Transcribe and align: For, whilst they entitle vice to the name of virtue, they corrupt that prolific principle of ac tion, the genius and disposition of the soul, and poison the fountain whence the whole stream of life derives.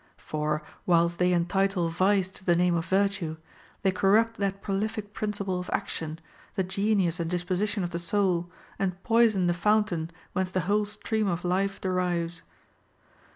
For, 0.17 0.63
whilst 0.87 1.19
they 1.19 1.31
entitle 1.31 1.89
vice 1.91 2.29
to 2.29 2.43
the 2.43 2.55
name 2.55 2.73
of 2.73 2.87
virtue, 2.87 3.37
they 3.83 3.91
corrupt 3.91 4.37
that 4.37 4.59
prolific 4.59 5.13
principle 5.13 5.59
of 5.59 5.69
ac 5.71 5.83
tion, 5.89 6.19
the 6.55 6.63
genius 6.63 7.19
and 7.19 7.29
disposition 7.29 7.83
of 7.83 7.91
the 7.91 7.99
soul, 7.99 8.49
and 8.79 8.99
poison 9.03 9.45
the 9.45 9.53
fountain 9.53 10.09
whence 10.33 10.49
the 10.49 10.61
whole 10.61 10.85
stream 10.85 11.27
of 11.27 11.45
life 11.45 11.79
derives. 11.79 12.41